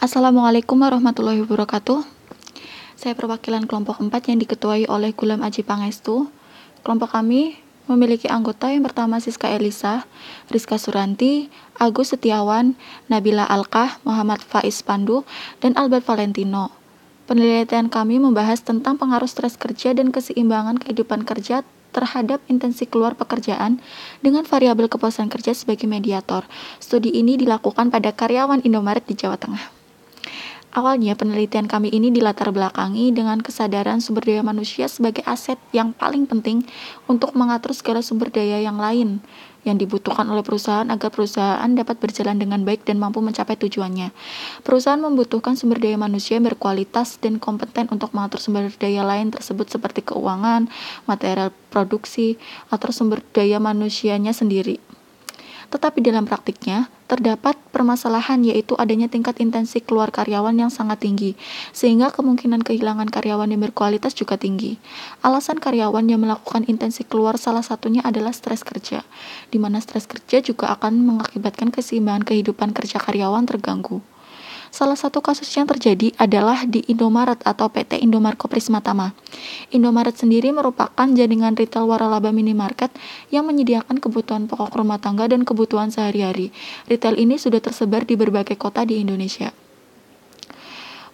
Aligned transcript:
Assalamualaikum 0.00 0.80
warahmatullahi 0.80 1.44
wabarakatuh. 1.44 2.00
Saya 2.96 3.12
perwakilan 3.12 3.68
kelompok 3.68 4.00
4 4.00 4.32
yang 4.32 4.40
diketuai 4.40 4.88
oleh 4.88 5.12
Gulam 5.12 5.44
Aji 5.44 5.60
Pangestu. 5.60 6.32
Kelompok 6.80 7.12
kami 7.12 7.60
memiliki 7.84 8.24
anggota 8.24 8.72
yang 8.72 8.80
pertama 8.80 9.20
Siska 9.20 9.52
Elisa, 9.52 10.08
Rizka 10.48 10.80
Suranti, 10.80 11.52
Agus 11.76 12.16
Setiawan, 12.16 12.80
Nabila 13.12 13.44
Alkah, 13.44 14.00
Muhammad 14.08 14.40
Faiz 14.40 14.80
Pandu, 14.80 15.28
dan 15.60 15.76
Albert 15.76 16.08
Valentino. 16.08 16.72
Penelitian 17.28 17.92
kami 17.92 18.16
membahas 18.16 18.64
tentang 18.64 18.96
pengaruh 18.96 19.28
stres 19.28 19.60
kerja 19.60 19.92
dan 19.92 20.16
keseimbangan 20.16 20.80
kehidupan 20.80 21.28
kerja 21.28 21.60
terhadap 21.92 22.40
intensi 22.48 22.88
keluar 22.88 23.20
pekerjaan 23.20 23.84
dengan 24.24 24.48
variabel 24.48 24.88
kepuasan 24.88 25.28
kerja 25.28 25.52
sebagai 25.52 25.84
mediator. 25.84 26.48
Studi 26.80 27.12
ini 27.12 27.36
dilakukan 27.36 27.92
pada 27.92 28.16
karyawan 28.16 28.64
Indomaret 28.64 29.04
di 29.04 29.12
Jawa 29.12 29.36
Tengah. 29.36 29.79
Awalnya, 30.70 31.18
penelitian 31.18 31.66
kami 31.66 31.90
ini 31.90 32.14
dilatar 32.14 32.54
belakangi 32.54 33.10
dengan 33.10 33.42
kesadaran 33.42 33.98
sumber 33.98 34.22
daya 34.22 34.46
manusia 34.46 34.86
sebagai 34.86 35.26
aset 35.26 35.58
yang 35.74 35.90
paling 35.90 36.30
penting 36.30 36.62
untuk 37.10 37.34
mengatur 37.34 37.74
segala 37.74 38.06
sumber 38.06 38.30
daya 38.30 38.62
yang 38.62 38.78
lain 38.78 39.18
yang 39.64 39.76
dibutuhkan 39.76 40.24
oleh 40.30 40.40
perusahaan 40.40 40.86
agar 40.88 41.12
perusahaan 41.12 41.68
dapat 41.74 42.00
berjalan 42.00 42.40
dengan 42.40 42.64
baik 42.64 42.88
dan 42.88 42.96
mampu 42.96 43.20
mencapai 43.20 43.58
tujuannya. 43.60 44.14
Perusahaan 44.64 45.00
membutuhkan 45.00 45.58
sumber 45.58 45.82
daya 45.82 46.00
manusia 46.00 46.40
yang 46.40 46.48
berkualitas 46.48 47.20
dan 47.20 47.36
kompeten 47.36 47.90
untuk 47.92 48.14
mengatur 48.16 48.40
sumber 48.40 48.72
daya 48.80 49.04
lain 49.04 49.34
tersebut 49.34 49.68
seperti 49.68 50.06
keuangan, 50.06 50.70
material 51.04 51.52
produksi, 51.68 52.40
atau 52.72 52.88
sumber 52.94 53.20
daya 53.34 53.60
manusianya 53.60 54.32
sendiri. 54.32 54.80
Tetapi 55.70 56.02
dalam 56.02 56.26
praktiknya, 56.26 56.90
terdapat 57.06 57.58
permasalahan 57.74 58.42
yaitu 58.46 58.78
adanya 58.78 59.10
tingkat 59.10 59.38
intensi 59.42 59.82
keluar 59.82 60.14
karyawan 60.14 60.54
yang 60.54 60.70
sangat 60.70 61.02
tinggi, 61.02 61.34
sehingga 61.74 62.14
kemungkinan 62.14 62.62
kehilangan 62.62 63.10
karyawan 63.10 63.50
yang 63.50 63.62
berkualitas 63.66 64.14
juga 64.14 64.38
tinggi. 64.38 64.78
Alasan 65.22 65.58
karyawan 65.58 66.06
yang 66.06 66.22
melakukan 66.22 66.66
intensi 66.70 67.02
keluar 67.02 67.38
salah 67.38 67.62
satunya 67.62 68.02
adalah 68.02 68.30
stres 68.30 68.62
kerja, 68.62 69.02
di 69.50 69.58
mana 69.58 69.82
stres 69.82 70.06
kerja 70.06 70.38
juga 70.38 70.70
akan 70.74 71.02
mengakibatkan 71.02 71.74
keseimbangan 71.74 72.26
kehidupan 72.26 72.70
kerja 72.70 73.02
karyawan 73.02 73.46
terganggu. 73.46 73.98
Salah 74.70 74.94
satu 74.94 75.18
kasus 75.18 75.50
yang 75.58 75.66
terjadi 75.66 76.14
adalah 76.14 76.62
di 76.62 76.86
Indomaret 76.86 77.42
atau 77.42 77.66
PT 77.66 77.98
Indomarko 78.06 78.46
Prismatama. 78.46 79.18
Indomaret 79.74 80.14
sendiri 80.14 80.54
merupakan 80.54 81.10
jaringan 81.10 81.58
retail 81.58 81.90
waralaba 81.90 82.30
minimarket 82.30 82.94
yang 83.34 83.50
menyediakan 83.50 83.98
kebutuhan 83.98 84.46
pokok 84.46 84.78
rumah 84.78 85.02
tangga 85.02 85.26
dan 85.26 85.42
kebutuhan 85.42 85.90
sehari-hari. 85.90 86.54
Retail 86.86 87.18
ini 87.18 87.34
sudah 87.34 87.58
tersebar 87.58 88.06
di 88.06 88.14
berbagai 88.14 88.54
kota 88.54 88.86
di 88.86 89.02
Indonesia. 89.02 89.50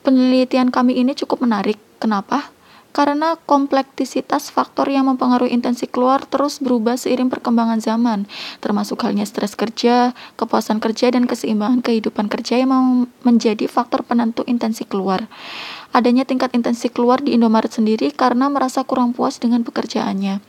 Penelitian 0.04 0.68
kami 0.68 1.00
ini 1.00 1.16
cukup 1.16 1.42
menarik. 1.42 1.80
Kenapa? 1.96 2.55
Karena 2.96 3.36
kompleksitas 3.44 4.48
faktor 4.48 4.88
yang 4.88 5.04
mempengaruhi 5.04 5.52
intensi 5.52 5.84
keluar 5.84 6.24
terus 6.24 6.64
berubah 6.64 6.96
seiring 6.96 7.28
perkembangan 7.28 7.76
zaman, 7.76 8.24
termasuk 8.64 9.04
halnya 9.04 9.28
stres 9.28 9.52
kerja, 9.52 10.16
kepuasan 10.40 10.80
kerja, 10.80 11.12
dan 11.12 11.28
keseimbangan 11.28 11.84
kehidupan 11.84 12.32
kerja 12.32 12.64
yang 12.64 13.04
menjadi 13.20 13.68
faktor 13.68 14.00
penentu 14.00 14.48
intensi 14.48 14.88
keluar. 14.88 15.28
Adanya 15.92 16.24
tingkat 16.24 16.56
intensi 16.56 16.88
keluar 16.88 17.20
di 17.20 17.36
Indomaret 17.36 17.68
sendiri 17.68 18.08
karena 18.16 18.48
merasa 18.48 18.80
kurang 18.88 19.12
puas 19.12 19.36
dengan 19.36 19.60
pekerjaannya. 19.60 20.40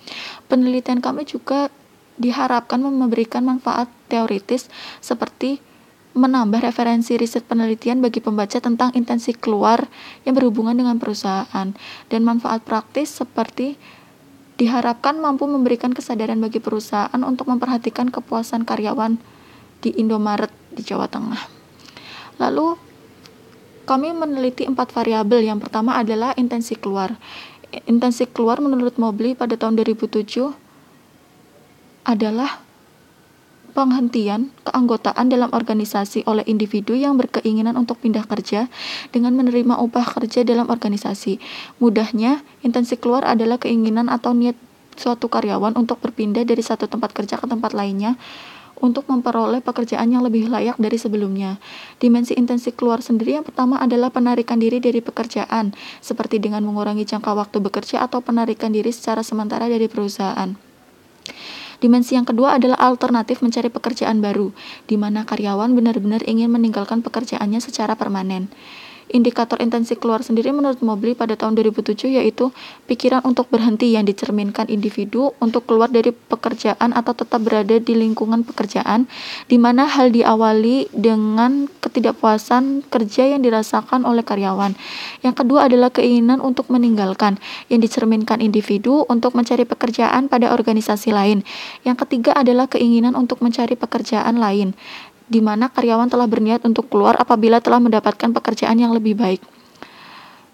Penelitian 0.48 1.04
kami 1.04 1.28
juga 1.28 1.68
diharapkan 2.16 2.80
memberikan 2.80 3.44
manfaat 3.44 3.92
teoritis 4.08 4.72
seperti 5.04 5.60
menambah 6.18 6.66
referensi 6.66 7.16
riset 7.16 7.46
penelitian 7.46 8.02
bagi 8.02 8.20
pembaca 8.20 8.58
tentang 8.58 8.92
intensi 8.98 9.32
keluar 9.32 9.86
yang 10.26 10.34
berhubungan 10.34 10.74
dengan 10.74 10.98
perusahaan 10.98 11.72
dan 12.10 12.22
manfaat 12.26 12.66
praktis 12.66 13.14
seperti 13.14 13.78
diharapkan 14.58 15.22
mampu 15.22 15.46
memberikan 15.46 15.94
kesadaran 15.94 16.42
bagi 16.42 16.58
perusahaan 16.58 17.22
untuk 17.22 17.46
memperhatikan 17.48 18.10
kepuasan 18.10 18.66
karyawan 18.66 19.22
di 19.86 19.94
Indomaret 19.96 20.50
di 20.74 20.82
Jawa 20.82 21.06
Tengah. 21.06 21.42
Lalu 22.42 22.78
kami 23.88 24.12
meneliti 24.12 24.68
empat 24.68 24.92
variabel. 24.92 25.48
Yang 25.48 25.70
pertama 25.70 25.96
adalah 25.96 26.36
intensi 26.36 26.76
keluar. 26.76 27.16
Intensi 27.88 28.28
keluar 28.28 28.60
menurut 28.60 29.00
Mobley 29.00 29.32
pada 29.38 29.56
tahun 29.56 29.80
2007 29.80 30.52
adalah 32.04 32.67
penghentian 33.78 34.50
keanggotaan 34.66 35.30
dalam 35.30 35.54
organisasi 35.54 36.26
oleh 36.26 36.42
individu 36.50 36.98
yang 36.98 37.14
berkeinginan 37.14 37.78
untuk 37.78 38.02
pindah 38.02 38.26
kerja 38.26 38.66
dengan 39.14 39.38
menerima 39.38 39.78
upah 39.78 40.18
kerja 40.18 40.42
dalam 40.42 40.66
organisasi. 40.66 41.38
Mudahnya, 41.78 42.42
intensi 42.66 42.98
keluar 42.98 43.22
adalah 43.30 43.62
keinginan 43.62 44.10
atau 44.10 44.34
niat 44.34 44.58
suatu 44.98 45.30
karyawan 45.30 45.78
untuk 45.78 46.02
berpindah 46.02 46.42
dari 46.42 46.66
satu 46.66 46.90
tempat 46.90 47.14
kerja 47.14 47.38
ke 47.38 47.46
tempat 47.46 47.78
lainnya 47.78 48.18
untuk 48.82 49.06
memperoleh 49.10 49.62
pekerjaan 49.62 50.10
yang 50.10 50.26
lebih 50.26 50.50
layak 50.50 50.82
dari 50.82 50.98
sebelumnya. 50.98 51.62
Dimensi 52.02 52.34
intensi 52.34 52.74
keluar 52.74 53.06
sendiri 53.06 53.38
yang 53.38 53.46
pertama 53.46 53.78
adalah 53.78 54.10
penarikan 54.10 54.58
diri 54.58 54.82
dari 54.82 55.06
pekerjaan, 55.06 55.74
seperti 56.02 56.42
dengan 56.42 56.66
mengurangi 56.66 57.06
jangka 57.06 57.34
waktu 57.34 57.62
bekerja 57.62 58.02
atau 58.06 58.26
penarikan 58.26 58.74
diri 58.74 58.90
secara 58.90 59.22
sementara 59.22 59.70
dari 59.70 59.86
perusahaan. 59.86 60.58
Dimensi 61.78 62.18
yang 62.18 62.26
kedua 62.26 62.58
adalah 62.58 62.82
alternatif 62.82 63.46
mencari 63.46 63.70
pekerjaan 63.70 64.18
baru, 64.18 64.50
di 64.90 64.98
mana 64.98 65.30
karyawan 65.30 65.78
benar-benar 65.78 66.26
ingin 66.26 66.50
meninggalkan 66.50 67.06
pekerjaannya 67.06 67.62
secara 67.62 67.94
permanen. 67.94 68.50
Indikator 69.08 69.56
intensi 69.64 69.96
keluar 69.96 70.20
sendiri 70.20 70.52
menurut 70.52 70.84
Mobley 70.84 71.16
pada 71.16 71.40
tahun 71.40 71.56
2007 71.56 72.20
yaitu 72.20 72.52
pikiran 72.92 73.24
untuk 73.24 73.48
berhenti 73.48 73.96
yang 73.96 74.04
dicerminkan 74.04 74.68
individu 74.68 75.32
untuk 75.40 75.64
keluar 75.64 75.88
dari 75.88 76.12
pekerjaan 76.12 76.92
atau 76.92 77.16
tetap 77.16 77.40
berada 77.40 77.80
di 77.80 77.96
lingkungan 77.96 78.44
pekerjaan 78.44 79.08
di 79.48 79.56
mana 79.56 79.88
hal 79.88 80.12
diawali 80.12 80.92
dengan 80.92 81.72
ketidakpuasan 81.80 82.84
kerja 82.92 83.32
yang 83.32 83.40
dirasakan 83.40 84.04
oleh 84.04 84.28
karyawan. 84.28 84.76
Yang 85.24 85.36
kedua 85.40 85.72
adalah 85.72 85.88
keinginan 85.88 86.44
untuk 86.44 86.68
meninggalkan 86.68 87.40
yang 87.72 87.80
dicerminkan 87.80 88.44
individu 88.44 89.08
untuk 89.08 89.40
mencari 89.40 89.64
pekerjaan 89.64 90.28
pada 90.28 90.52
organisasi 90.52 91.16
lain. 91.16 91.48
Yang 91.88 92.04
ketiga 92.04 92.36
adalah 92.36 92.68
keinginan 92.68 93.16
untuk 93.16 93.40
mencari 93.40 93.80
pekerjaan 93.80 94.36
lain 94.36 94.76
di 95.28 95.44
mana 95.44 95.68
karyawan 95.68 96.08
telah 96.08 96.28
berniat 96.28 96.64
untuk 96.64 96.88
keluar 96.88 97.20
apabila 97.20 97.60
telah 97.60 97.84
mendapatkan 97.84 98.32
pekerjaan 98.32 98.80
yang 98.80 98.96
lebih 98.96 99.16
baik. 99.20 99.44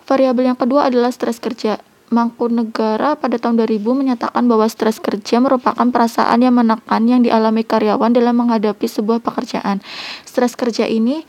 Variabel 0.04 0.54
yang 0.54 0.60
kedua 0.60 0.90
adalah 0.92 1.14
stres 1.14 1.40
kerja. 1.40 1.80
Mangkunegara 2.14 3.18
pada 3.18 3.42
tahun 3.42 3.58
2000 3.66 3.82
menyatakan 3.82 4.46
bahwa 4.46 4.70
stres 4.70 5.02
kerja 5.02 5.42
merupakan 5.42 5.88
perasaan 5.90 6.46
yang 6.46 6.54
menekan 6.54 7.10
yang 7.10 7.26
dialami 7.26 7.66
karyawan 7.66 8.14
dalam 8.14 8.38
menghadapi 8.38 8.86
sebuah 8.86 9.24
pekerjaan. 9.24 9.82
Stres 10.22 10.54
kerja 10.54 10.86
ini 10.86 11.26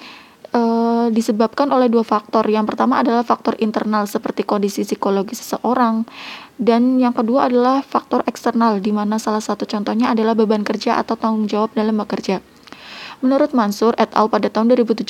e, 0.52 0.60
disebabkan 1.08 1.72
oleh 1.72 1.88
dua 1.88 2.04
faktor. 2.04 2.44
Yang 2.52 2.74
pertama 2.74 3.00
adalah 3.00 3.24
faktor 3.24 3.56
internal 3.64 4.04
seperti 4.04 4.44
kondisi 4.44 4.84
psikologis 4.84 5.40
seseorang 5.40 6.04
dan 6.60 7.02
yang 7.02 7.16
kedua 7.16 7.48
adalah 7.48 7.80
faktor 7.80 8.22
eksternal 8.28 8.78
di 8.78 8.94
mana 8.94 9.16
salah 9.16 9.40
satu 9.40 9.64
contohnya 9.66 10.12
adalah 10.12 10.36
beban 10.36 10.62
kerja 10.62 11.00
atau 11.00 11.16
tanggung 11.16 11.48
jawab 11.48 11.72
dalam 11.72 11.96
bekerja. 11.96 12.44
Menurut 13.22 13.54
Mansur 13.54 13.94
et 13.94 14.10
al. 14.18 14.26
pada 14.26 14.50
tahun 14.50 14.74
2017, 14.74 15.06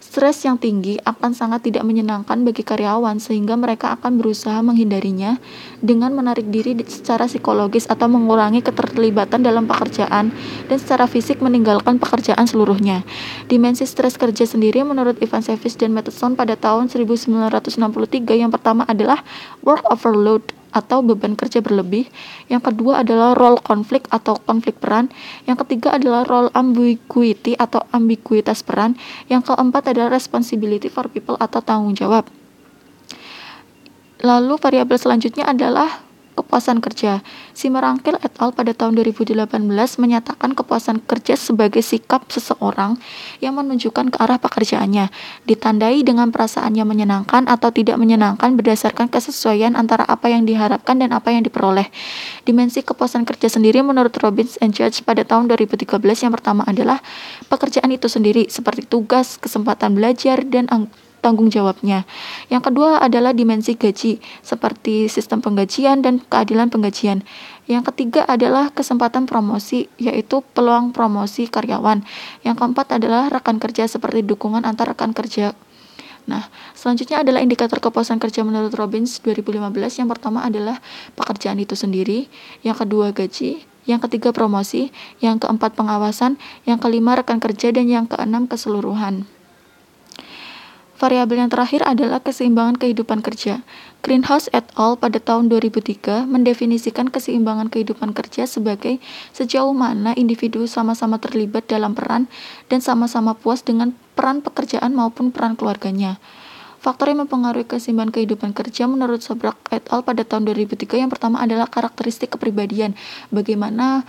stres 0.00 0.36
yang 0.48 0.56
tinggi 0.56 0.96
akan 1.04 1.36
sangat 1.36 1.68
tidak 1.68 1.84
menyenangkan 1.84 2.40
bagi 2.40 2.64
karyawan 2.64 3.20
sehingga 3.20 3.58
mereka 3.60 3.92
akan 4.00 4.16
berusaha 4.16 4.64
menghindarinya 4.64 5.36
dengan 5.84 6.16
menarik 6.16 6.48
diri 6.48 6.72
secara 6.88 7.28
psikologis 7.28 7.84
atau 7.92 8.08
mengurangi 8.08 8.64
keterlibatan 8.64 9.44
dalam 9.44 9.68
pekerjaan 9.68 10.32
dan 10.72 10.76
secara 10.80 11.04
fisik 11.04 11.44
meninggalkan 11.44 12.00
pekerjaan 12.00 12.48
seluruhnya. 12.48 13.04
Dimensi 13.52 13.84
stres 13.84 14.16
kerja 14.16 14.48
sendiri 14.48 14.80
menurut 14.80 15.20
Ivan 15.20 15.44
Sevis 15.44 15.76
dan 15.76 15.92
Matheson 15.92 16.32
pada 16.32 16.56
tahun 16.56 16.88
1963 16.88 18.40
yang 18.40 18.48
pertama 18.48 18.88
adalah 18.88 19.20
work 19.60 19.84
overload 19.92 20.55
atau 20.70 21.02
beban 21.02 21.34
kerja 21.34 21.58
berlebih. 21.60 22.08
Yang 22.46 22.72
kedua 22.72 23.02
adalah 23.02 23.34
role 23.34 23.58
konflik 23.60 24.06
atau 24.08 24.38
konflik 24.38 24.78
peran. 24.78 25.10
Yang 25.44 25.66
ketiga 25.66 25.98
adalah 25.98 26.22
role 26.24 26.50
ambiguity 26.54 27.58
atau 27.58 27.82
ambiguitas 27.90 28.62
peran. 28.62 28.94
Yang 29.26 29.52
keempat 29.52 29.92
adalah 29.92 30.14
responsibility 30.14 30.86
for 30.86 31.10
people 31.10 31.36
atau 31.36 31.58
tanggung 31.58 31.98
jawab. 31.98 32.30
Lalu 34.24 34.54
variabel 34.56 34.96
selanjutnya 34.96 35.44
adalah 35.44 36.05
kepuasan 36.46 36.78
kerja. 36.78 37.26
Si 37.50 37.66
Merangkil 37.66 38.22
et 38.22 38.30
al. 38.38 38.54
pada 38.54 38.70
tahun 38.70 38.94
2018 39.02 39.66
menyatakan 39.98 40.54
kepuasan 40.54 41.02
kerja 41.02 41.34
sebagai 41.34 41.82
sikap 41.82 42.30
seseorang 42.30 43.02
yang 43.42 43.58
menunjukkan 43.58 44.14
ke 44.14 44.16
arah 44.22 44.38
pekerjaannya, 44.38 45.10
ditandai 45.50 46.06
dengan 46.06 46.30
perasaannya 46.30 46.86
menyenangkan 46.86 47.50
atau 47.50 47.74
tidak 47.74 47.98
menyenangkan 47.98 48.54
berdasarkan 48.54 49.10
kesesuaian 49.10 49.74
antara 49.74 50.06
apa 50.06 50.30
yang 50.30 50.46
diharapkan 50.46 51.02
dan 51.02 51.10
apa 51.10 51.34
yang 51.34 51.42
diperoleh. 51.42 51.90
Dimensi 52.46 52.86
kepuasan 52.86 53.26
kerja 53.26 53.50
sendiri 53.50 53.82
menurut 53.82 54.14
Robbins 54.22 54.54
and 54.62 54.70
Judge 54.70 55.02
pada 55.02 55.26
tahun 55.26 55.50
2013 55.50 55.98
yang 55.98 56.32
pertama 56.32 56.62
adalah 56.62 57.02
pekerjaan 57.50 57.90
itu 57.90 58.06
sendiri 58.06 58.46
seperti 58.46 58.86
tugas, 58.86 59.34
kesempatan 59.42 59.98
belajar, 59.98 60.46
dan 60.46 60.70
tanggung 61.26 61.50
jawabnya. 61.50 62.06
Yang 62.46 62.70
kedua 62.70 63.02
adalah 63.02 63.34
dimensi 63.34 63.74
gaji, 63.74 64.22
seperti 64.46 65.10
sistem 65.10 65.42
penggajian 65.42 66.06
dan 66.06 66.22
keadilan 66.22 66.70
penggajian. 66.70 67.26
Yang 67.66 67.90
ketiga 67.90 68.22
adalah 68.30 68.70
kesempatan 68.70 69.26
promosi, 69.26 69.90
yaitu 69.98 70.46
peluang 70.54 70.94
promosi 70.94 71.50
karyawan. 71.50 72.06
Yang 72.46 72.62
keempat 72.62 73.02
adalah 73.02 73.26
rekan 73.26 73.58
kerja, 73.58 73.90
seperti 73.90 74.22
dukungan 74.22 74.62
antar 74.62 74.94
rekan 74.94 75.10
kerja. 75.10 75.58
Nah, 76.30 76.46
selanjutnya 76.78 77.22
adalah 77.22 77.42
indikator 77.42 77.82
kepuasan 77.82 78.22
kerja 78.22 78.46
menurut 78.46 78.70
Robbins 78.74 79.18
2015. 79.18 79.98
Yang 79.98 80.08
pertama 80.14 80.46
adalah 80.46 80.78
pekerjaan 81.18 81.58
itu 81.58 81.74
sendiri, 81.74 82.30
yang 82.62 82.78
kedua 82.78 83.10
gaji, 83.10 83.66
yang 83.86 84.02
ketiga 84.02 84.34
promosi, 84.34 84.90
yang 85.22 85.38
keempat 85.38 85.78
pengawasan, 85.78 86.38
yang 86.66 86.82
kelima 86.82 87.14
rekan 87.14 87.38
kerja, 87.38 87.70
dan 87.70 87.86
yang 87.86 88.06
keenam 88.10 88.50
keseluruhan. 88.50 89.26
Variabel 90.96 91.44
yang 91.44 91.52
terakhir 91.52 91.84
adalah 91.84 92.24
keseimbangan 92.24 92.80
kehidupan 92.80 93.20
kerja. 93.20 93.60
Greenhouse 94.00 94.48
et 94.56 94.64
al. 94.80 94.96
pada 94.96 95.20
tahun 95.20 95.52
2003 95.52 96.24
mendefinisikan 96.24 97.12
keseimbangan 97.12 97.68
kehidupan 97.68 98.16
kerja 98.16 98.48
sebagai 98.48 98.96
sejauh 99.36 99.76
mana 99.76 100.16
individu 100.16 100.64
sama-sama 100.64 101.20
terlibat 101.20 101.68
dalam 101.68 101.92
peran 101.92 102.32
dan 102.72 102.80
sama-sama 102.80 103.36
puas 103.36 103.60
dengan 103.60 103.92
peran 104.16 104.40
pekerjaan 104.40 104.96
maupun 104.96 105.36
peran 105.36 105.52
keluarganya. 105.52 106.16
Faktor 106.80 107.12
yang 107.12 107.28
mempengaruhi 107.28 107.68
keseimbangan 107.68 108.16
kehidupan 108.16 108.56
kerja 108.56 108.88
menurut 108.88 109.20
Sobrak 109.20 109.60
et 109.68 109.84
al. 109.92 110.00
pada 110.00 110.24
tahun 110.24 110.48
2003 110.48 110.96
yang 110.96 111.12
pertama 111.12 111.44
adalah 111.44 111.68
karakteristik 111.68 112.32
kepribadian, 112.40 112.96
bagaimana 113.28 114.08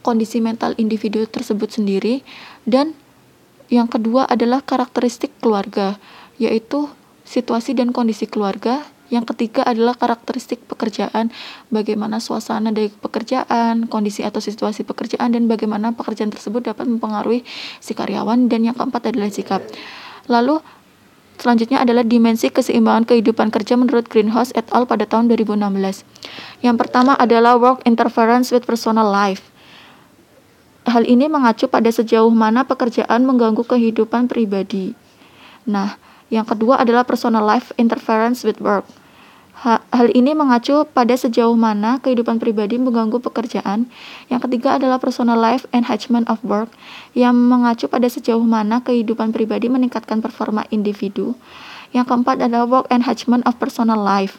kondisi 0.00 0.40
mental 0.40 0.72
individu 0.80 1.28
tersebut 1.28 1.68
sendiri, 1.68 2.24
dan 2.64 2.96
yang 3.72 3.88
kedua 3.88 4.28
adalah 4.28 4.60
karakteristik 4.60 5.32
keluarga, 5.40 5.96
yaitu 6.36 6.90
situasi 7.24 7.72
dan 7.72 7.90
kondisi 7.90 8.28
keluarga. 8.28 8.84
Yang 9.12 9.36
ketiga 9.36 9.62
adalah 9.68 9.94
karakteristik 9.94 10.64
pekerjaan, 10.64 11.28
bagaimana 11.68 12.18
suasana 12.18 12.72
dari 12.72 12.88
pekerjaan, 12.88 13.86
kondisi 13.86 14.24
atau 14.24 14.40
situasi 14.40 14.82
pekerjaan, 14.82 15.36
dan 15.36 15.44
bagaimana 15.44 15.92
pekerjaan 15.92 16.32
tersebut 16.32 16.64
dapat 16.64 16.88
mempengaruhi 16.88 17.44
si 17.78 17.92
karyawan. 17.92 18.48
Dan 18.48 18.64
yang 18.64 18.76
keempat 18.76 19.12
adalah 19.12 19.28
sikap. 19.28 19.60
Lalu 20.26 20.60
Selanjutnya 21.34 21.82
adalah 21.82 22.06
dimensi 22.06 22.46
keseimbangan 22.46 23.10
kehidupan 23.10 23.50
kerja 23.50 23.74
menurut 23.74 24.06
Greenhouse 24.06 24.54
et 24.54 24.70
al. 24.70 24.86
pada 24.86 25.02
tahun 25.02 25.26
2016. 25.26 26.06
Yang 26.62 26.76
pertama 26.78 27.18
adalah 27.18 27.58
work 27.58 27.82
interference 27.82 28.54
with 28.54 28.62
personal 28.62 29.10
life. 29.10 29.42
Hal 30.84 31.08
ini 31.08 31.32
mengacu 31.32 31.64
pada 31.64 31.88
sejauh 31.88 32.28
mana 32.28 32.68
pekerjaan 32.68 33.24
mengganggu 33.24 33.64
kehidupan 33.64 34.28
pribadi. 34.28 34.92
Nah, 35.64 35.96
yang 36.28 36.44
kedua 36.44 36.76
adalah 36.76 37.08
personal 37.08 37.40
life 37.40 37.72
interference 37.80 38.44
with 38.44 38.60
work. 38.60 38.84
Hal 39.64 40.12
ini 40.12 40.36
mengacu 40.36 40.84
pada 40.84 41.16
sejauh 41.16 41.56
mana 41.56 41.96
kehidupan 42.04 42.36
pribadi 42.36 42.76
mengganggu 42.76 43.16
pekerjaan. 43.16 43.88
Yang 44.28 44.40
ketiga 44.44 44.76
adalah 44.76 45.00
personal 45.00 45.40
life 45.40 45.64
enhancement 45.72 46.28
of 46.28 46.36
work, 46.44 46.68
yang 47.16 47.32
mengacu 47.32 47.88
pada 47.88 48.04
sejauh 48.04 48.44
mana 48.44 48.84
kehidupan 48.84 49.32
pribadi 49.32 49.72
meningkatkan 49.72 50.20
performa 50.20 50.68
individu. 50.68 51.32
Yang 51.96 52.12
keempat 52.12 52.44
adalah 52.44 52.68
work 52.68 52.86
enhancement 52.92 53.40
of 53.48 53.56
personal 53.56 53.96
life, 53.96 54.36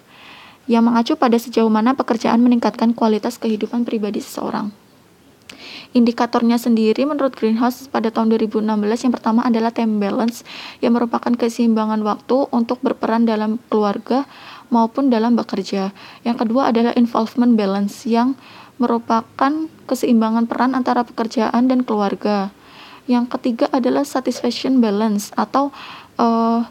yang 0.69 0.85
mengacu 0.85 1.17
pada 1.17 1.41
sejauh 1.41 1.73
mana 1.73 1.97
pekerjaan 1.97 2.37
meningkatkan 2.45 2.93
kualitas 2.93 3.41
kehidupan 3.41 3.81
pribadi 3.81 4.21
seseorang. 4.21 4.84
Indikatornya 5.95 6.59
sendiri 6.59 7.07
menurut 7.07 7.39
Greenhouse 7.39 7.87
pada 7.87 8.11
tahun 8.11 8.35
2016 8.35 8.67
yang 9.07 9.13
pertama 9.15 9.47
adalah 9.47 9.71
time 9.71 9.95
balance 10.03 10.43
yang 10.83 10.91
merupakan 10.91 11.31
keseimbangan 11.31 12.03
waktu 12.03 12.51
untuk 12.51 12.83
berperan 12.83 13.23
dalam 13.23 13.63
keluarga 13.71 14.27
maupun 14.67 15.07
dalam 15.07 15.39
bekerja. 15.39 15.95
Yang 16.27 16.43
kedua 16.43 16.75
adalah 16.75 16.91
involvement 16.99 17.55
balance 17.55 18.03
yang 18.03 18.35
merupakan 18.75 19.71
keseimbangan 19.87 20.51
peran 20.51 20.75
antara 20.75 21.07
pekerjaan 21.07 21.71
dan 21.71 21.87
keluarga. 21.87 22.51
Yang 23.07 23.31
ketiga 23.39 23.71
adalah 23.71 24.03
satisfaction 24.03 24.83
balance 24.83 25.31
atau 25.39 25.71
uh, 26.19 26.67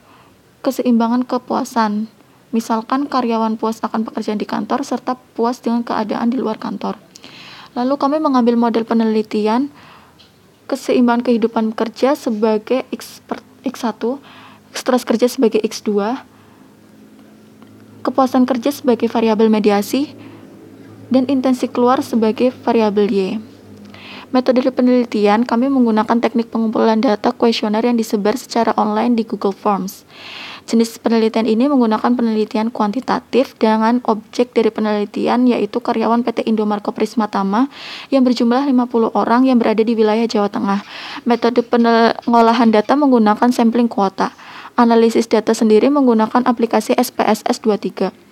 keseimbangan 0.60 1.24
kepuasan. 1.24 2.12
Misalkan 2.52 3.08
karyawan 3.08 3.56
puas 3.56 3.80
akan 3.80 4.04
pekerjaan 4.04 4.36
di 4.36 4.44
kantor 4.44 4.84
serta 4.84 5.16
puas 5.32 5.64
dengan 5.64 5.80
keadaan 5.80 6.28
di 6.28 6.36
luar 6.36 6.60
kantor. 6.60 7.13
Lalu 7.74 7.94
kami 7.98 8.22
mengambil 8.22 8.54
model 8.54 8.86
penelitian 8.86 9.70
keseimbangan 10.70 11.26
kehidupan 11.26 11.74
kerja 11.74 12.14
sebagai 12.14 12.86
X, 12.94 13.20
per, 13.26 13.42
X1, 13.66 13.98
stres 14.72 15.02
kerja 15.02 15.26
sebagai 15.28 15.60
X2, 15.60 15.90
kepuasan 18.06 18.46
kerja 18.48 18.70
sebagai 18.70 19.10
variabel 19.10 19.50
mediasi, 19.52 20.14
dan 21.12 21.28
intensi 21.28 21.68
keluar 21.68 22.00
sebagai 22.00 22.54
variabel 22.64 23.06
Y. 23.10 23.20
Metode 24.34 24.66
penelitian 24.74 25.46
kami 25.46 25.70
menggunakan 25.70 26.18
teknik 26.18 26.50
pengumpulan 26.50 26.98
data 26.98 27.30
kuesioner 27.30 27.86
yang 27.86 27.94
disebar 27.94 28.34
secara 28.34 28.74
online 28.74 29.14
di 29.14 29.22
Google 29.22 29.54
Forms. 29.54 30.02
Jenis 30.64 30.96
penelitian 30.96 31.44
ini 31.44 31.69
menggunakan 31.69 32.16
penelitian 32.16 32.72
kuantitatif 32.72 33.52
dengan 33.61 34.00
objek 34.08 34.56
dari 34.56 34.72
penelitian 34.72 35.44
yaitu 35.44 35.76
karyawan 35.76 36.25
PT 36.25 36.49
Indomarko 36.49 36.96
Prismatama 36.96 37.69
yang 38.08 38.25
berjumlah 38.25 38.64
50 38.64 39.12
orang 39.12 39.44
yang 39.44 39.61
berada 39.61 39.84
di 39.84 39.93
wilayah 39.93 40.25
Jawa 40.25 40.49
Tengah. 40.49 40.81
Metode 41.28 41.61
pengolahan 41.69 42.72
data 42.72 42.96
menggunakan 42.96 43.52
sampling 43.52 43.93
kuota. 43.93 44.32
Analisis 44.75 45.28
data 45.28 45.52
sendiri 45.52 45.93
menggunakan 45.93 46.49
aplikasi 46.49 46.96
SPSS 46.96 47.60
23. 47.60 48.23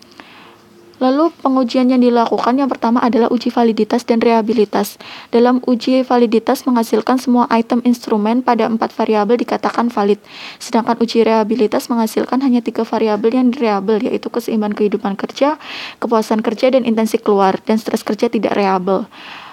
Lalu 1.03 1.35
pengujian 1.43 1.91
yang 1.91 1.99
dilakukan 1.99 2.63
yang 2.63 2.71
pertama 2.71 3.03
adalah 3.03 3.27
uji 3.35 3.51
validitas 3.51 4.07
dan 4.07 4.23
reliabilitas. 4.23 5.03
Dalam 5.35 5.59
uji 5.67 6.07
validitas 6.07 6.63
menghasilkan 6.63 7.19
semua 7.19 7.51
item 7.51 7.83
instrumen 7.83 8.39
pada 8.47 8.71
empat 8.71 8.95
variabel 8.95 9.35
dikatakan 9.43 9.91
valid. 9.91 10.23
Sedangkan 10.63 10.95
uji 11.03 11.27
reliabilitas 11.27 11.91
menghasilkan 11.91 12.39
hanya 12.47 12.63
tiga 12.63 12.87
variabel 12.87 13.35
yang 13.35 13.51
reliable 13.51 13.99
yaitu 13.99 14.31
keseimbangan 14.31 14.79
kehidupan 14.79 15.19
kerja, 15.19 15.59
kepuasan 15.99 16.39
kerja, 16.39 16.71
dan 16.71 16.87
intensi 16.87 17.19
keluar, 17.19 17.59
dan 17.67 17.83
stres 17.83 18.07
kerja 18.07 18.31
tidak 18.31 18.55
reliable. 18.55 19.11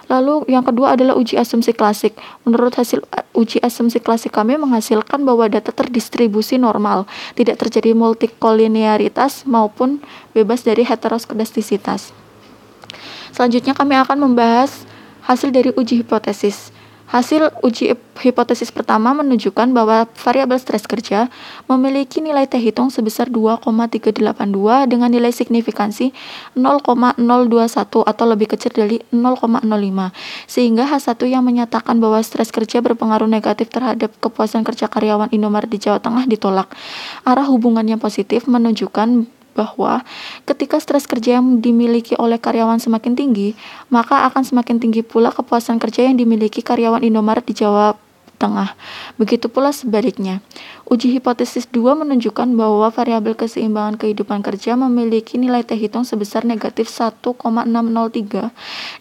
Lalu 0.09 0.49
yang 0.49 0.65
kedua 0.65 0.97
adalah 0.97 1.13
uji 1.13 1.37
asumsi 1.37 1.69
klasik. 1.69 2.17
Menurut 2.41 2.73
hasil 2.73 3.05
uh, 3.13 3.21
uji 3.37 3.61
asumsi 3.61 4.01
klasik 4.01 4.33
kami 4.33 4.57
menghasilkan 4.57 5.21
bahwa 5.21 5.45
data 5.45 5.69
terdistribusi 5.69 6.57
normal, 6.57 7.05
tidak 7.37 7.61
terjadi 7.61 7.93
multikolinearitas 7.93 9.45
maupun 9.45 10.01
bebas 10.33 10.65
dari 10.65 10.81
heteroskedastisitas. 10.81 12.09
Selanjutnya 13.29 13.77
kami 13.77 13.93
akan 14.01 14.17
membahas 14.17 14.83
hasil 15.29 15.53
dari 15.53 15.69
uji 15.77 16.01
hipotesis. 16.01 16.73
Hasil 17.09 17.49
uji 17.65 17.97
hipotesis 18.21 18.69
pertama 18.69 19.17
menunjukkan 19.17 19.73
bahwa 19.73 20.05
variabel 20.13 20.61
stres 20.61 20.85
kerja 20.85 21.25
memiliki 21.65 22.21
nilai 22.21 22.45
T 22.45 22.61
hitung 22.61 22.93
sebesar 22.93 23.33
2,382 23.33 24.85
dengan 24.85 25.09
nilai 25.09 25.33
signifikansi 25.33 26.13
0,021 26.53 28.05
atau 28.05 28.25
lebih 28.29 28.53
kecil 28.53 28.71
dari 28.77 29.01
0,05. 29.09 29.65
Sehingga 30.45 30.85
H1 30.85 31.17
yang 31.25 31.41
menyatakan 31.41 31.97
bahwa 31.97 32.21
stres 32.21 32.53
kerja 32.53 32.77
berpengaruh 32.85 33.25
negatif 33.25 33.73
terhadap 33.73 34.13
kepuasan 34.21 34.61
kerja 34.61 34.85
karyawan 34.85 35.33
Indomaret 35.33 35.73
di 35.73 35.81
Jawa 35.81 35.97
Tengah 35.97 36.29
ditolak. 36.29 36.69
Arah 37.25 37.49
hubungan 37.49 37.89
yang 37.89 37.97
positif 37.97 38.45
menunjukkan 38.45 39.38
bahwa 39.53 40.03
ketika 40.43 40.81
stres 40.81 41.05
kerja 41.05 41.39
yang 41.39 41.63
dimiliki 41.63 42.17
oleh 42.17 42.41
karyawan 42.41 42.81
semakin 42.81 43.13
tinggi, 43.13 43.55
maka 43.93 44.27
akan 44.29 44.43
semakin 44.45 44.81
tinggi 44.81 45.01
pula 45.05 45.29
kepuasan 45.29 45.77
kerja 45.77 46.07
yang 46.09 46.17
dimiliki 46.17 46.65
karyawan 46.65 47.05
Indomaret 47.05 47.45
di 47.45 47.53
Jawa 47.55 48.08
Tengah. 48.39 48.79
Begitu 49.19 49.51
pula 49.51 49.75
sebaliknya. 49.75 50.39
Uji 50.87 51.11
hipotesis 51.11 51.67
2 51.69 51.91
menunjukkan 52.01 52.55
bahwa 52.55 52.87
variabel 52.87 53.35
keseimbangan 53.35 53.99
kehidupan 53.99 54.39
kerja 54.41 54.79
memiliki 54.79 55.35
nilai 55.35 55.61
T 55.61 55.75
hitung 55.75 56.07
sebesar 56.07 56.47
negatif 56.47 56.87
1,603 56.87 58.49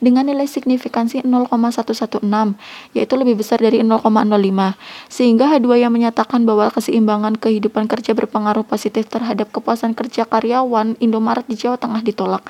dengan 0.03 0.27
nilai 0.27 0.45
signifikansi 0.45 1.23
0,116, 1.23 2.59
yaitu 2.93 3.15
lebih 3.15 3.39
besar 3.39 3.63
dari 3.63 3.81
0,05. 3.81 4.75
Sehingga 5.07 5.47
H2 5.55 5.87
yang 5.87 5.95
menyatakan 5.95 6.43
bahwa 6.43 6.75
keseimbangan 6.75 7.39
kehidupan 7.39 7.87
kerja 7.87 8.19
berpengaruh 8.19 8.67
positif 8.67 9.07
terhadap 9.07 9.55
kepuasan 9.55 9.95
kerja 9.95 10.27
karyawan 10.27 10.99
Indomaret 10.99 11.47
di 11.47 11.55
Jawa 11.55 11.79
Tengah 11.79 12.03
ditolak. 12.03 12.43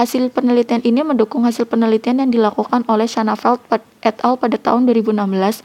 Hasil 0.00 0.32
penelitian 0.32 0.80
ini 0.88 1.04
mendukung 1.04 1.44
hasil 1.44 1.68
penelitian 1.68 2.24
yang 2.24 2.32
dilakukan 2.32 2.88
oleh 2.88 3.04
Shanafeld 3.04 3.60
et 4.00 4.16
al. 4.24 4.36
pada 4.40 4.56
tahun 4.56 4.88
2016 4.88 5.60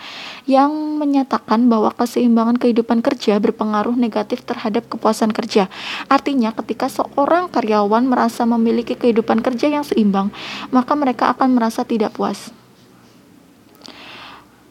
yang 0.46 0.72
menyatakan 1.00 1.68
bahwa 1.72 1.92
keseimbangan 1.96 2.60
kehidupan 2.60 3.00
kerja 3.00 3.40
berpengaruh 3.40 3.96
negatif 3.96 4.44
terhadap 4.44 4.88
kepuasan 4.92 5.32
kerja. 5.32 5.72
Artinya, 6.12 6.52
ketika 6.52 6.92
seorang 6.92 7.48
karyawan 7.50 8.04
merasa 8.06 8.44
memiliki 8.44 8.94
kehidupan 8.96 9.40
kerja 9.42 9.72
yang 9.72 9.84
seimbang, 9.88 10.30
maka 10.70 10.94
mereka 10.94 11.32
akan 11.34 11.56
merasa 11.56 11.88
tidak 11.88 12.14
puas. 12.14 12.52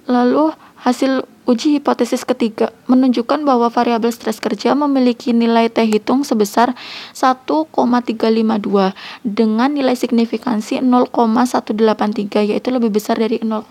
Lalu, 0.04 0.52
hasil 0.85 1.25
Uji 1.44 1.76
hipotesis 1.76 2.24
ketiga 2.24 2.72
menunjukkan 2.88 3.44
bahwa 3.44 3.68
variabel 3.68 4.08
stres 4.08 4.40
kerja 4.40 4.72
memiliki 4.72 5.36
nilai 5.36 5.68
T 5.68 5.84
hitung 5.84 6.24
sebesar 6.24 6.72
1,352 7.12 8.96
dengan 9.28 9.68
nilai 9.68 9.92
signifikansi 9.92 10.80
0,183 10.80 12.48
yaitu 12.48 12.68
lebih 12.72 12.96
besar 12.96 13.20
dari 13.20 13.44
0,05 13.44 13.68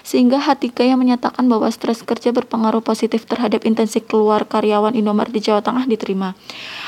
sehingga 0.00 0.40
H3 0.40 0.96
yang 0.96 0.96
menyatakan 0.96 1.44
bahwa 1.44 1.68
stres 1.68 2.00
kerja 2.08 2.32
berpengaruh 2.32 2.80
positif 2.80 3.28
terhadap 3.28 3.68
intensi 3.68 4.00
keluar 4.00 4.48
karyawan 4.48 4.96
Indomaret 4.96 5.28
di 5.28 5.44
Jawa 5.44 5.60
Tengah 5.60 5.84
diterima. 5.84 6.32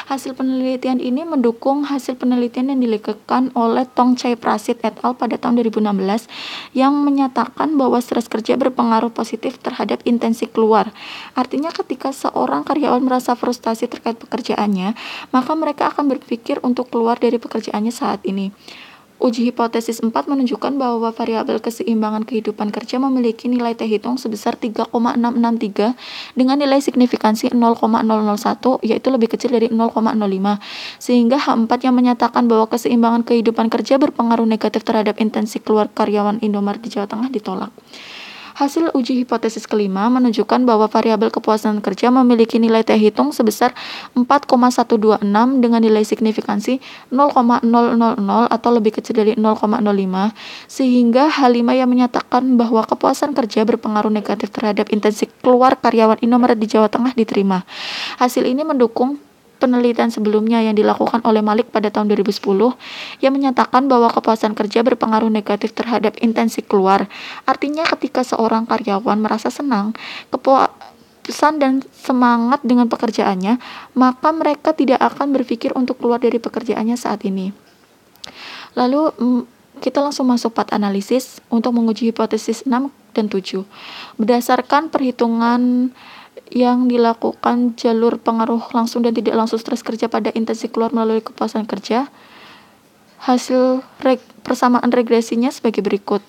Hasil 0.09 0.33
penelitian 0.33 0.97
ini 0.97 1.29
mendukung 1.29 1.85
hasil 1.85 2.17
penelitian 2.17 2.73
yang 2.73 2.81
dilakukan 2.81 3.53
oleh 3.53 3.85
Tong 3.93 4.17
Chai 4.17 4.33
Prasit 4.33 4.81
et 4.81 4.97
al. 5.05 5.13
pada 5.13 5.37
tahun 5.37 5.61
2016 5.61 6.25
yang 6.73 6.97
menyatakan 7.05 7.77
bahwa 7.77 8.01
stres 8.01 8.33
kerja 8.33 8.57
berpengaruh 8.57 9.13
positif 9.13 9.61
terhadap 9.61 9.74
terhadap 9.75 10.07
intensi 10.07 10.47
keluar. 10.47 10.95
Artinya 11.35 11.75
ketika 11.75 12.15
seorang 12.15 12.63
karyawan 12.63 13.03
merasa 13.03 13.35
frustasi 13.35 13.91
terkait 13.91 14.15
pekerjaannya, 14.23 14.95
maka 15.35 15.53
mereka 15.59 15.91
akan 15.91 16.07
berpikir 16.15 16.63
untuk 16.63 16.95
keluar 16.95 17.19
dari 17.19 17.43
pekerjaannya 17.43 17.91
saat 17.91 18.23
ini. 18.23 18.55
Uji 19.25 19.47
hipotesis 19.47 20.03
4 20.03 20.11
menunjukkan 20.11 20.75
bahwa 20.75 21.15
variabel 21.15 21.63
keseimbangan 21.63 22.27
kehidupan 22.27 22.75
kerja 22.75 22.99
memiliki 22.99 23.47
nilai 23.47 23.73
T 23.73 23.87
hitung 23.87 24.19
sebesar 24.19 24.59
3,663 24.59 26.35
dengan 26.35 26.59
nilai 26.59 26.83
signifikansi 26.83 27.55
0,001 27.55 28.85
yaitu 28.85 29.09
lebih 29.15 29.33
kecil 29.33 29.55
dari 29.55 29.71
0,05 29.71 30.19
sehingga 30.99 31.39
H4 31.41 31.73
yang 31.87 31.95
menyatakan 31.95 32.51
bahwa 32.51 32.67
keseimbangan 32.67 33.23
kehidupan 33.23 33.71
kerja 33.71 34.03
berpengaruh 34.03 34.45
negatif 34.51 34.83
terhadap 34.83 35.17
intensi 35.23 35.63
keluar 35.63 35.89
karyawan 35.95 36.43
Indomaret 36.43 36.83
di 36.83 36.91
Jawa 36.93 37.07
Tengah 37.07 37.31
ditolak. 37.31 37.71
Hasil 38.55 38.95
uji 38.95 39.19
hipotesis 39.19 39.67
kelima 39.67 40.07
menunjukkan 40.07 40.63
bahwa 40.63 40.87
variabel 40.87 41.35
kepuasan 41.35 41.83
kerja 41.83 42.15
memiliki 42.15 42.63
nilai 42.63 42.87
T 42.87 42.95
hitung 42.95 43.35
sebesar 43.35 43.75
4,126 44.15 45.27
dengan 45.59 45.81
nilai 45.83 46.07
signifikansi 46.07 46.79
0,000 47.11 47.67
atau 48.47 48.71
lebih 48.71 48.95
kecil 48.95 49.15
dari 49.19 49.33
0,05 49.35 49.75
sehingga 50.71 51.35
H5 51.35 51.67
yang 51.75 51.91
menyatakan 51.91 52.55
bahwa 52.55 52.87
kepuasan 52.87 53.35
kerja 53.35 53.67
berpengaruh 53.67 54.15
negatif 54.15 54.55
terhadap 54.55 54.87
intensi 54.95 55.27
keluar 55.43 55.75
karyawan 55.75 56.23
Indomaret 56.23 56.55
di 56.55 56.71
Jawa 56.71 56.87
Tengah 56.87 57.11
diterima. 57.19 57.67
Hasil 58.23 58.47
ini 58.47 58.63
mendukung 58.63 59.19
penelitian 59.65 60.13
sebelumnya 60.13 60.61
yang 60.61 60.77
dilakukan 60.77 61.25
oleh 61.25 61.41
Malik 61.41 61.73
pada 61.73 61.89
tahun 61.89 62.13
2010 62.13 63.25
yang 63.25 63.33
menyatakan 63.33 63.89
bahwa 63.89 64.13
kepuasan 64.13 64.53
kerja 64.53 64.85
berpengaruh 64.85 65.33
negatif 65.33 65.73
terhadap 65.73 66.21
intensi 66.21 66.61
keluar. 66.61 67.09
Artinya 67.49 67.89
ketika 67.89 68.21
seorang 68.21 68.69
karyawan 68.69 69.17
merasa 69.17 69.49
senang, 69.49 69.97
kepuasan 70.29 71.57
dan 71.57 71.81
semangat 71.97 72.61
dengan 72.61 72.93
pekerjaannya, 72.93 73.57
maka 73.97 74.29
mereka 74.37 74.77
tidak 74.77 75.01
akan 75.01 75.33
berpikir 75.33 75.73
untuk 75.73 75.97
keluar 75.97 76.21
dari 76.21 76.37
pekerjaannya 76.37 77.01
saat 77.01 77.25
ini. 77.25 77.57
Lalu 78.77 79.17
mm, 79.17 79.43
kita 79.81 80.05
langsung 80.05 80.29
masuk 80.29 80.53
part 80.53 80.71
analisis 80.77 81.41
untuk 81.49 81.73
menguji 81.73 82.13
hipotesis 82.13 82.69
6 82.69 82.93
dan 83.15 83.27
7. 83.31 83.65
Berdasarkan 84.21 84.91
perhitungan 84.91 85.91
yang 86.51 86.87
dilakukan 86.87 87.75
jalur 87.75 88.19
pengaruh 88.21 88.63
langsung 88.75 89.03
dan 89.03 89.15
tidak 89.15 89.35
langsung 89.35 89.59
stres 89.59 89.83
kerja 89.83 90.07
pada 90.07 90.31
intensi 90.35 90.71
keluar 90.71 90.95
melalui 90.95 91.23
kepuasan 91.25 91.67
kerja. 91.67 92.09
Hasil 93.25 93.81
reg 94.05 94.21
persamaan 94.45 94.93
regresinya 94.93 95.49
sebagai 95.49 95.81
berikut, 95.81 96.21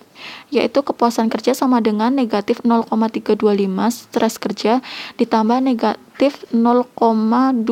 yaitu 0.47 0.79
kepuasan 0.79 1.27
kerja 1.27 1.51
sama 1.51 1.83
dengan 1.83 2.15
negatif 2.15 2.63
0,325 2.63 3.35
stres 3.91 4.39
kerja 4.39 4.79
ditambah 5.19 5.59
negatif 5.59 6.47
0,219 6.55 7.67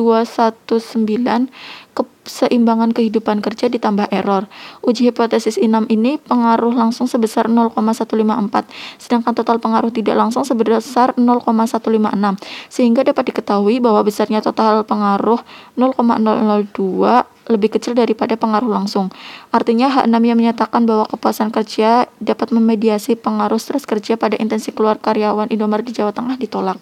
keseimbangan 2.24 2.96
kehidupan 2.96 3.44
kerja 3.44 3.68
ditambah 3.68 4.08
error. 4.08 4.48
Uji 4.80 5.12
hipotesis 5.12 5.60
INAM 5.60 5.84
ini 5.92 6.16
pengaruh 6.16 6.72
langsung 6.72 7.04
sebesar 7.04 7.46
0,154, 7.52 8.64
sedangkan 8.96 9.32
total 9.36 9.60
pengaruh 9.60 9.92
tidak 9.92 10.16
langsung 10.16 10.42
sebesar 10.42 11.12
0,156, 11.14 12.40
sehingga 12.72 13.04
dapat 13.04 13.24
diketahui 13.30 13.78
bahwa 13.84 14.00
besarnya 14.02 14.40
total 14.40 14.82
pengaruh 14.88 15.44
0,002 15.76 17.34
lebih 17.52 17.76
kecil 17.76 17.92
daripada 17.92 18.40
pengaruh 18.40 18.72
langsung. 18.72 19.12
Artinya 19.52 19.92
H6 19.92 20.16
yang 20.24 20.38
menyatakan 20.40 20.88
bahwa 20.88 21.04
kepuasan 21.04 21.52
kerja 21.52 22.08
dapat 22.16 22.48
memediasi 22.56 23.20
pengaruh 23.20 23.60
stres 23.60 23.84
kerja 23.84 24.16
pada 24.16 24.40
intensi 24.40 24.72
keluar 24.72 24.96
karyawan 24.96 25.52
Indomaret 25.52 25.84
di 25.84 25.92
Jawa 25.92 26.16
Tengah 26.16 26.40
ditolak. 26.40 26.80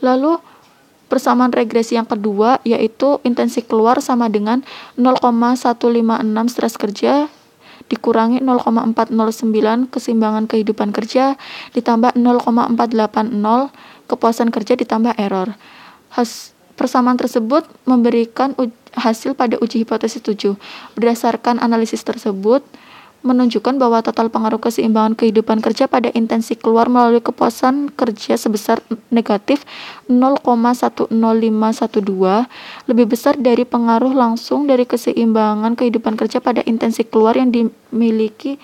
Lalu 0.00 0.40
Persamaan 1.08 1.52
regresi 1.52 1.96
yang 1.96 2.04
kedua 2.04 2.60
yaitu 2.68 3.16
intensi 3.24 3.64
keluar 3.64 4.04
sama 4.04 4.28
dengan 4.28 4.60
0,156 5.00 6.52
stres 6.52 6.76
kerja 6.76 7.32
dikurangi 7.88 8.44
0,409 8.44 9.88
keseimbangan 9.88 10.44
kehidupan 10.44 10.92
kerja 10.92 11.40
ditambah 11.72 12.12
0,480 12.12 12.76
kepuasan 14.04 14.48
kerja 14.52 14.76
ditambah 14.76 15.16
error. 15.16 15.56
Has, 16.12 16.52
persamaan 16.76 17.16
tersebut 17.16 17.64
memberikan 17.88 18.52
hasil 18.92 19.32
pada 19.32 19.56
uji 19.60 19.84
hipotesis 19.84 20.20
7. 20.20 20.56
Berdasarkan 20.96 21.60
analisis 21.60 22.04
tersebut, 22.04 22.60
menunjukkan 23.26 23.82
bahwa 23.82 23.98
total 24.00 24.30
pengaruh 24.30 24.62
keseimbangan 24.62 25.18
kehidupan 25.18 25.58
kerja 25.58 25.90
pada 25.90 26.08
intensi 26.14 26.54
keluar 26.54 26.86
melalui 26.86 27.18
kepuasan 27.18 27.90
kerja 27.90 28.38
sebesar 28.38 28.78
negatif 29.10 29.66
0,10512 30.06 31.10
lebih 32.86 33.06
besar 33.10 33.34
dari 33.34 33.66
pengaruh 33.66 34.14
langsung 34.14 34.70
dari 34.70 34.86
keseimbangan 34.86 35.74
kehidupan 35.74 36.14
kerja 36.14 36.38
pada 36.38 36.62
intensi 36.62 37.02
keluar 37.02 37.34
yang 37.34 37.50
dimiliki 37.50 38.62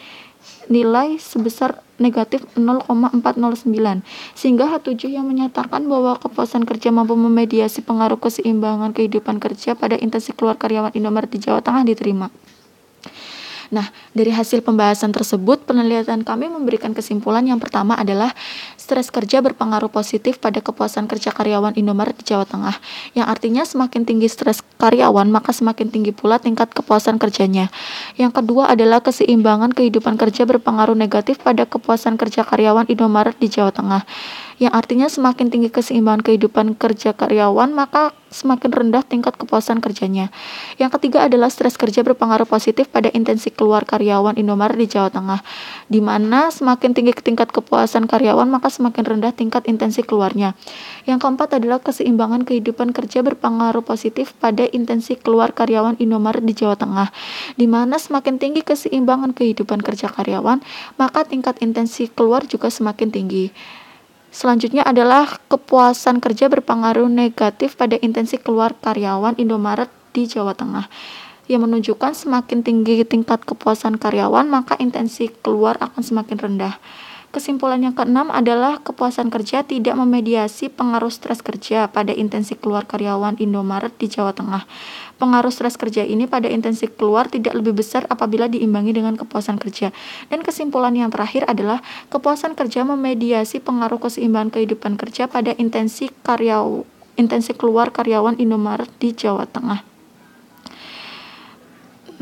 nilai 0.71 1.21
sebesar 1.21 1.83
negatif 1.99 2.43
0,409 2.59 4.03
sehingga 4.35 4.65
H7 4.71 5.15
yang 5.15 5.27
menyatakan 5.29 5.87
bahwa 5.87 6.19
kepuasan 6.19 6.67
kerja 6.67 6.91
mampu 6.91 7.15
memediasi 7.15 7.83
pengaruh 7.83 8.19
keseimbangan 8.19 8.95
kehidupan 8.97 9.39
kerja 9.39 9.79
pada 9.79 9.99
intensi 9.99 10.35
keluar 10.35 10.59
karyawan 10.59 10.95
Indomaret 10.97 11.31
di 11.31 11.39
Jawa 11.43 11.63
Tengah 11.63 11.87
diterima. 11.87 12.31
Nah, 13.75 13.91
dari 14.15 14.31
hasil 14.31 14.63
pembahasan 14.63 15.11
tersebut, 15.11 15.67
penelitian 15.67 16.23
kami 16.23 16.47
memberikan 16.47 16.95
kesimpulan 16.95 17.43
yang 17.43 17.59
pertama 17.59 17.99
adalah 17.99 18.31
stres 18.79 19.11
kerja 19.11 19.43
berpengaruh 19.43 19.91
positif 19.91 20.39
pada 20.39 20.63
kepuasan 20.63 21.11
kerja 21.11 21.35
karyawan 21.35 21.75
Indomaret 21.75 22.15
di 22.15 22.23
Jawa 22.23 22.47
Tengah, 22.47 22.79
yang 23.19 23.27
artinya 23.27 23.67
semakin 23.67 24.07
tinggi 24.07 24.31
stres 24.31 24.63
karyawan, 24.79 25.27
maka 25.27 25.51
semakin 25.51 25.91
tinggi 25.91 26.15
pula 26.15 26.39
tingkat 26.39 26.71
kepuasan 26.71 27.19
kerjanya. 27.19 27.67
Yang 28.15 28.39
kedua 28.39 28.71
adalah 28.71 29.03
keseimbangan 29.03 29.75
kehidupan 29.75 30.23
kerja 30.23 30.47
berpengaruh 30.47 30.95
negatif 30.95 31.43
pada 31.43 31.67
kepuasan 31.67 32.15
kerja 32.15 32.47
karyawan 32.47 32.87
Indomaret 32.87 33.35
di 33.43 33.51
Jawa 33.51 33.75
Tengah 33.75 34.07
yang 34.63 34.71
artinya 34.71 35.11
semakin 35.11 35.51
tinggi 35.51 35.71
keseimbangan 35.71 36.23
kehidupan 36.23 36.79
kerja 36.79 37.11
karyawan, 37.11 37.75
maka 37.75 38.15
semakin 38.35 38.71
rendah 38.75 39.07
tingkat 39.07 39.39
kepuasan 39.39 39.79
kerjanya. 39.79 40.35
Yang 40.79 40.99
ketiga 40.99 41.31
adalah 41.31 41.47
stres 41.51 41.79
kerja 41.79 42.03
berpengaruh 42.03 42.47
positif 42.47 42.91
pada 42.91 43.07
intensi 43.15 43.55
keluar 43.55 43.87
karyawan 43.87 44.35
Indomaret 44.35 44.75
di 44.75 44.91
Jawa 44.91 45.11
Tengah, 45.15 45.41
di 45.87 46.03
mana 46.03 46.51
semakin 46.51 46.91
tinggi 46.95 47.15
tingkat 47.15 47.55
kepuasan 47.55 48.11
karyawan, 48.11 48.51
maka 48.51 48.71
semakin 48.71 49.03
rendah 49.07 49.31
tingkat 49.31 49.63
intensi 49.71 50.03
keluarnya. 50.03 50.59
Yang 51.07 51.23
keempat 51.23 51.63
adalah 51.63 51.79
keseimbangan 51.79 52.43
kehidupan 52.43 52.91
kerja 52.91 53.23
berpengaruh 53.23 53.87
positif 53.87 54.35
pada 54.39 54.67
intensi 54.71 55.15
keluar 55.15 55.55
karyawan 55.55 55.99
Indomaret 56.03 56.43
di 56.43 56.55
Jawa 56.59 56.75
Tengah, 56.75 57.15
di 57.55 57.71
mana 57.71 58.03
semakin 58.03 58.43
tinggi 58.43 58.67
keseimbangan 58.67 59.31
kehidupan 59.35 59.79
kerja 59.79 60.11
karyawan, 60.11 60.59
maka 60.99 61.23
tingkat 61.23 61.63
intensi 61.63 62.11
keluar 62.11 62.43
juga 62.51 62.67
semakin 62.67 63.15
tinggi. 63.15 63.55
Selanjutnya 64.35 64.83
adalah 64.83 65.39
kepuasan 65.47 66.19
kerja 66.19 66.51
berpengaruh 66.51 67.07
negatif 67.07 67.79
pada 67.79 67.95
intensi 68.03 68.35
keluar 68.35 68.75
karyawan 68.75 69.39
Indomaret 69.39 69.87
di 70.11 70.27
Jawa 70.27 70.59
Tengah 70.59 70.91
yang 71.47 71.63
menunjukkan 71.63 72.19
semakin 72.19 72.67
tinggi 72.67 73.07
tingkat 73.07 73.47
kepuasan 73.47 73.95
karyawan 73.95 74.51
maka 74.51 74.75
intensi 74.83 75.31
keluar 75.31 75.79
akan 75.79 76.03
semakin 76.03 76.37
rendah. 76.43 76.75
Kesimpulan 77.35 77.83
yang 77.83 77.99
keenam 77.99 78.31
adalah 78.31 78.79
kepuasan 78.79 79.27
kerja 79.27 79.67
tidak 79.67 79.99
memediasi 79.99 80.71
pengaruh 80.71 81.11
stres 81.11 81.43
kerja 81.43 81.91
pada 81.91 82.15
intensi 82.15 82.55
keluar 82.55 82.87
karyawan 82.87 83.43
Indomaret 83.43 83.91
di 83.99 84.07
Jawa 84.07 84.31
Tengah. 84.31 84.63
Pengaruh 85.19 85.51
stres 85.51 85.75
kerja 85.75 86.07
ini 86.07 86.31
pada 86.31 86.47
intensi 86.47 86.87
keluar 86.87 87.27
tidak 87.27 87.59
lebih 87.59 87.75
besar 87.75 88.07
apabila 88.07 88.47
diimbangi 88.47 88.95
dengan 88.95 89.19
kepuasan 89.19 89.59
kerja. 89.59 89.91
Dan 90.31 90.47
kesimpulan 90.47 90.95
yang 90.95 91.11
terakhir 91.11 91.43
adalah 91.51 91.83
kepuasan 92.15 92.55
kerja 92.55 92.87
memediasi 92.87 93.59
pengaruh 93.59 93.99
keseimbangan 93.99 94.55
kehidupan 94.55 94.95
kerja 94.95 95.27
pada 95.27 95.59
intensi 95.59 96.15
karyawan 96.23 96.87
intensi 97.19 97.51
keluar 97.59 97.91
karyawan 97.91 98.39
Indomaret 98.39 98.91
di 99.03 99.11
Jawa 99.11 99.51
Tengah. 99.51 99.94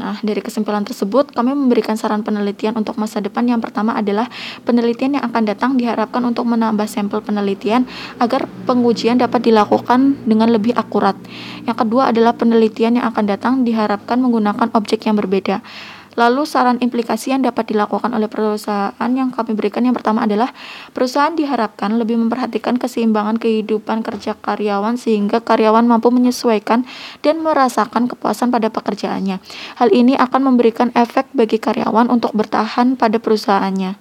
Nah, 0.00 0.16
dari 0.25 0.40
kesimpulan 0.40 0.88
tersebut, 0.88 1.37
kami 1.37 1.52
memberikan 1.52 2.00
saran 2.00 2.25
penelitian 2.25 2.72
untuk 2.80 2.96
masa 2.96 3.20
depan. 3.20 3.44
Yang 3.44 3.68
pertama 3.68 3.92
adalah 3.92 4.32
penelitian 4.64 5.20
yang 5.20 5.25
akan 5.28 5.42
datang 5.44 5.70
diharapkan 5.76 6.25
untuk 6.25 6.49
menambah 6.49 6.88
sampel 6.88 7.20
penelitian 7.20 7.84
agar 8.16 8.49
pengujian 8.64 9.20
dapat 9.20 9.44
dilakukan 9.44 10.16
dengan 10.25 10.49
lebih 10.49 10.72
akurat. 10.72 11.14
Yang 11.68 11.84
kedua 11.84 12.08
adalah 12.08 12.32
penelitian 12.32 12.99
yang 13.00 13.06
akan 13.12 13.25
datang 13.28 13.54
diharapkan 13.68 14.16
menggunakan 14.16 14.72
objek 14.72 15.04
yang 15.04 15.20
berbeda. 15.20 15.61
Lalu 16.12 16.45
saran 16.45 16.76
implikasi 16.76 17.33
yang 17.33 17.40
dapat 17.40 17.73
dilakukan 17.73 18.12
oleh 18.12 18.28
perusahaan 18.28 19.11
yang 19.16 19.33
kami 19.33 19.57
berikan 19.57 19.81
yang 19.81 19.97
pertama 19.97 20.28
adalah 20.28 20.52
perusahaan 20.92 21.33
diharapkan 21.33 21.97
lebih 21.97 22.21
memperhatikan 22.21 22.76
keseimbangan 22.76 23.40
kehidupan 23.40 24.04
kerja 24.04 24.37
karyawan 24.37 25.00
sehingga 25.00 25.40
karyawan 25.40 25.88
mampu 25.88 26.12
menyesuaikan 26.12 26.85
dan 27.25 27.40
merasakan 27.40 28.12
kepuasan 28.12 28.52
pada 28.52 28.69
pekerjaannya. 28.69 29.40
Hal 29.81 29.88
ini 29.88 30.12
akan 30.12 30.52
memberikan 30.52 30.92
efek 30.92 31.33
bagi 31.33 31.57
karyawan 31.57 32.12
untuk 32.12 32.37
bertahan 32.37 33.00
pada 33.00 33.16
perusahaannya. 33.16 33.97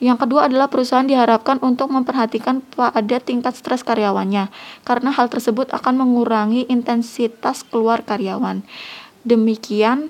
Yang 0.00 0.24
kedua 0.24 0.48
adalah 0.48 0.72
perusahaan 0.72 1.04
diharapkan 1.04 1.60
untuk 1.60 1.92
memperhatikan 1.92 2.64
pada 2.72 3.20
tingkat 3.20 3.52
stres 3.52 3.84
karyawannya, 3.84 4.48
karena 4.88 5.12
hal 5.12 5.28
tersebut 5.28 5.68
akan 5.76 6.00
mengurangi 6.00 6.64
intensitas 6.72 7.60
keluar 7.68 8.00
karyawan. 8.08 8.64
Demikian 9.28 10.08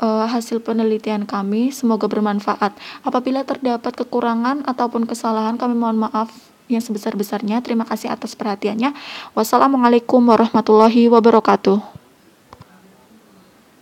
uh, 0.00 0.26
hasil 0.26 0.64
penelitian 0.64 1.28
kami. 1.28 1.70
Semoga 1.70 2.08
bermanfaat. 2.08 2.74
Apabila 3.04 3.44
terdapat 3.44 3.94
kekurangan 3.94 4.64
ataupun 4.66 5.04
kesalahan, 5.06 5.60
kami 5.60 5.76
mohon 5.76 6.00
maaf 6.08 6.32
yang 6.72 6.80
sebesar-besarnya. 6.80 7.60
Terima 7.60 7.84
kasih 7.84 8.10
atas 8.10 8.34
perhatiannya. 8.34 8.96
Wassalamualaikum 9.36 10.24
warahmatullahi 10.24 11.10
wabarakatuh. 11.12 11.99